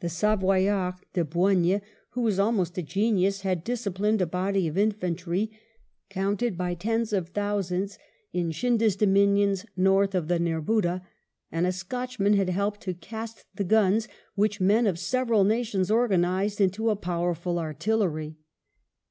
The 0.00 0.08
Savoyard, 0.08 0.94
De 1.12 1.26
Boigne, 1.26 1.80
who 2.12 2.22
was 2.22 2.38
almost 2.38 2.78
a 2.78 2.82
genius, 2.82 3.42
had 3.42 3.64
disciplined 3.64 4.22
a 4.22 4.26
body 4.26 4.66
of 4.66 4.78
infantry, 4.78 5.50
counted 6.08 6.56
by 6.56 6.72
tens 6.72 7.12
of 7.12 7.28
thousands, 7.28 7.98
in 8.32 8.50
Scindia's 8.50 8.96
dominions 8.96 9.66
north 9.76 10.14
of 10.14 10.26
the 10.28 10.38
Nerbudda; 10.38 11.02
and 11.52 11.66
a 11.66 11.72
Scotchman 11.72 12.32
had 12.32 12.48
helped 12.48 12.80
to 12.80 12.94
cast 12.94 13.44
the 13.56 13.62
guns, 13.62 14.08
which 14.34 14.58
men 14.58 14.86
of 14.86 14.98
several 14.98 15.44
nations 15.44 15.90
organised 15.90 16.62
into 16.62 16.88
a 16.88 16.96
powerful 16.96 17.58
artillery. 17.58 18.38